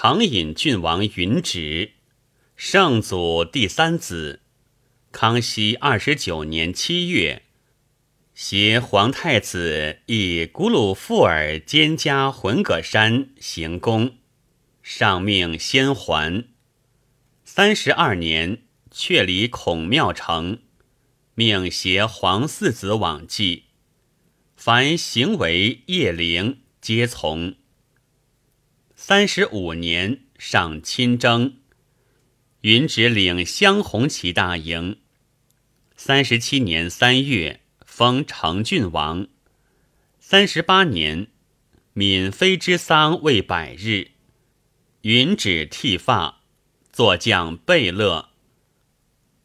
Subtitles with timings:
[0.00, 1.94] 长隐郡王允旨，
[2.54, 4.42] 圣祖第三子。
[5.10, 7.42] 康熙二十九年七月，
[8.32, 14.18] 携皇太子以古鲁富尔兼加浑葛山行宫，
[14.84, 16.44] 上命先还。
[17.42, 18.62] 三十二年，
[18.92, 20.60] 却离孔庙城，
[21.34, 23.64] 命携皇四子往祭，
[24.54, 27.56] 凡行为夜灵皆从。
[29.00, 31.58] 三十五年，上亲征，
[32.62, 34.98] 云旨领镶红旗大营。
[35.96, 39.28] 三十七年三月，封成郡王。
[40.18, 41.28] 三十八年，
[41.92, 44.10] 闵妃之丧未百日，
[45.02, 46.40] 云旨剃发，
[46.92, 48.30] 坐将贝勒。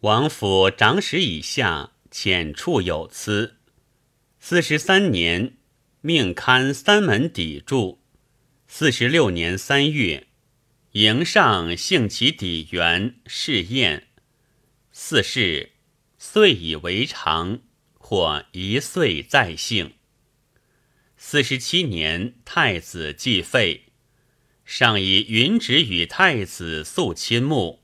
[0.00, 3.56] 王府长史以下，遣处有司。
[4.40, 5.58] 四十三年，
[6.00, 8.00] 命刊三门砥柱。
[8.66, 10.26] 四十六年三月，
[10.92, 14.08] 迎上幸其底元试验。
[14.90, 15.72] 四世
[16.18, 17.60] 岁以为常，
[17.98, 19.92] 或一岁再幸。
[21.16, 23.92] 四十七年，太子继废，
[24.64, 27.80] 上以允旨与太子肃亲睦，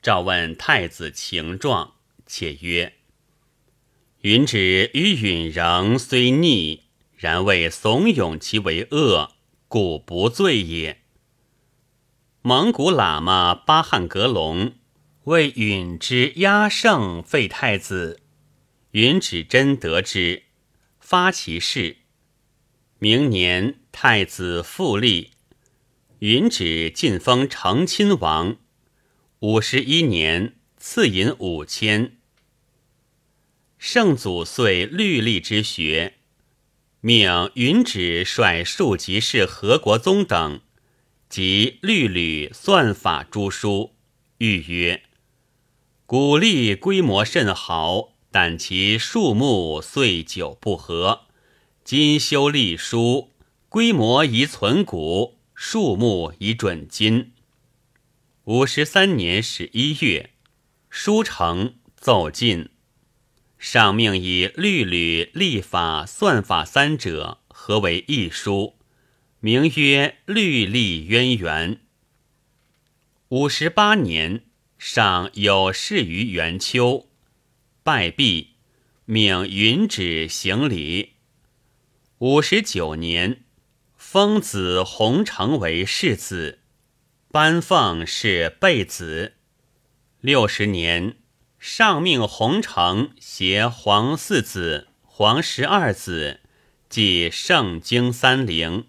[0.00, 2.92] 召问太子情状，且曰
[4.22, 6.84] ：“允旨与允仍虽逆，
[7.16, 9.32] 然未怂恿其为恶。”
[9.72, 11.00] 故不罪也。
[12.42, 14.74] 蒙古喇嘛巴汉格隆
[15.24, 18.20] 为允之压胜废太子，
[18.90, 20.42] 允旨真得之，
[21.00, 21.96] 发其事。
[22.98, 25.30] 明年太子复立，
[26.18, 28.58] 允旨晋封成亲王。
[29.38, 32.18] 五十一年赐银五千。
[33.78, 36.18] 圣祖遂律立之学。
[37.04, 40.60] 命允旨率庶吉士何国宗等
[41.28, 43.96] 及律吕算法诸书，
[44.38, 45.02] 谕曰
[46.06, 51.22] ：“古历规模甚好，但其数目岁久不合。
[51.82, 53.32] 今修历书，
[53.68, 57.32] 规模宜存古，数目宜准今。”
[58.46, 60.30] 五十三年十一月，
[60.88, 62.68] 书成，奏进。
[63.62, 68.74] 上命以律吕、历法、算法三者合为一书，
[69.38, 71.76] 名曰《律历渊源》。
[73.28, 74.42] 五十八年，
[74.78, 77.06] 上有事于元丘，
[77.84, 78.56] 拜毕，
[79.04, 81.12] 命允旨行礼。
[82.18, 83.44] 五十九年，
[83.96, 86.58] 封子弘成为世子，
[87.30, 89.34] 班凤是贝子。
[90.20, 91.21] 六十年。
[91.64, 96.40] 上命洪承携皇四子、皇十二子，
[96.88, 98.88] 即圣经三陵。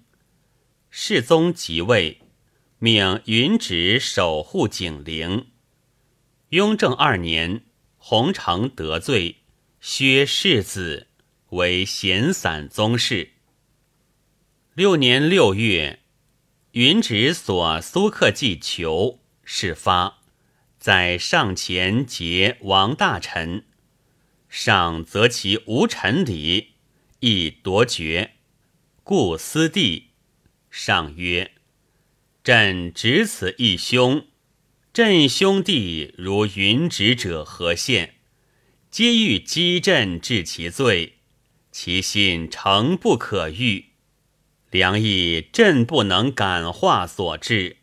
[0.89, 2.21] 世宗即位，
[2.79, 5.51] 命云旨守护景陵。
[6.49, 7.63] 雍正二年，
[7.97, 9.43] 洪承得罪，
[9.79, 11.09] 削世子
[11.49, 13.33] 为闲散宗室。
[14.73, 15.99] 六年六月，
[16.71, 20.22] 允旨所苏克济求事发。
[20.83, 23.63] 在上前结王大臣，
[24.49, 26.73] 上则其无臣礼，
[27.21, 28.31] 亦夺爵，
[29.01, 30.09] 故私地。
[30.69, 31.51] 上曰
[32.43, 34.25] ：“朕执此一兄，
[34.91, 38.15] 朕兄弟如云直者何现？
[38.91, 41.19] 皆欲击朕治其罪，
[41.71, 43.85] 其心诚不可喻。
[44.69, 47.77] 良亦朕不能感化所致。”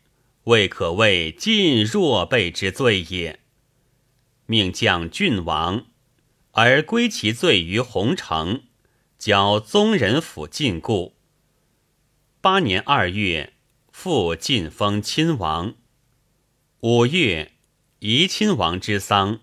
[0.51, 3.39] 未可谓尽若辈之罪也。
[4.47, 5.87] 命将郡王，
[6.51, 8.65] 而归其罪于洪城，
[9.17, 11.13] 交宗人府禁锢。
[12.41, 13.53] 八年二月，
[13.93, 15.75] 复晋封亲王。
[16.81, 17.53] 五月，
[18.01, 19.39] 宜亲王之丧，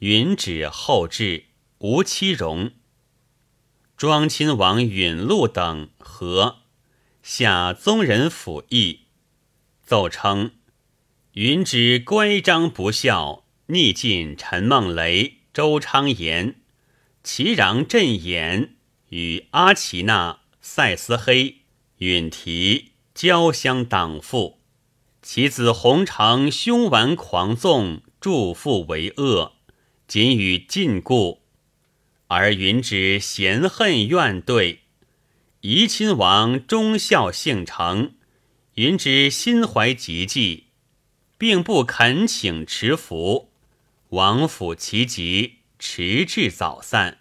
[0.00, 1.44] 允旨后至，
[1.78, 2.72] 无期容。
[3.96, 6.58] 庄亲王允禄等和
[7.22, 9.03] 下宗人府议。
[9.84, 10.52] 奏称，
[11.32, 16.56] 云之乖张不孝，逆尽陈梦雷、周昌言，
[17.22, 18.76] 齐壤镇言
[19.10, 21.56] 与阿奇那、塞斯黑、
[21.98, 24.58] 允提交相党附。
[25.20, 29.52] 其子洪承凶顽狂纵，助父为恶，
[30.08, 31.40] 仅与禁锢。
[32.28, 34.80] 而云之嫌恨怨对，
[35.60, 38.14] 宜亲王忠孝性诚。
[38.74, 40.64] 云之心怀极计，
[41.38, 43.52] 并不恳请持服，
[44.08, 47.18] 王府其疾，迟至早散，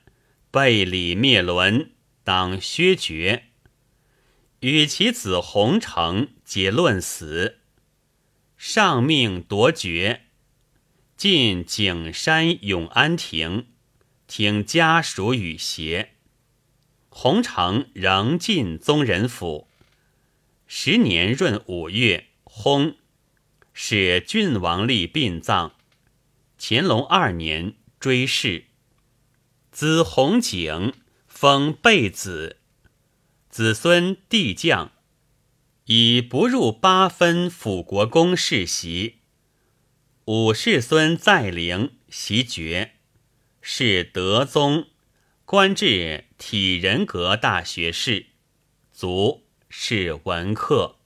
[0.50, 1.92] 背礼灭伦，
[2.24, 3.50] 当削爵。
[4.62, 7.60] 与其子洪成皆论死。
[8.58, 10.22] 上命夺爵，
[11.16, 13.68] 进景山永安亭，
[14.26, 16.14] 听家属语协。
[17.10, 19.68] 洪承仍进宗人府。
[20.66, 22.96] 十年闰五月，薨，
[23.74, 25.76] 使郡王立殡葬。
[26.58, 28.66] 乾隆二年追谥，
[29.72, 30.94] 子弘景
[31.28, 32.58] 封贝子，
[33.50, 34.92] 子孙帝将，
[35.86, 39.20] 以不入八分辅国公世袭。
[40.26, 42.94] 五世孙在陵袭爵，
[43.62, 44.88] 是德宗。
[45.46, 48.28] 官至体仁阁大学士，
[48.94, 49.43] 卒，
[49.76, 50.98] 是文客。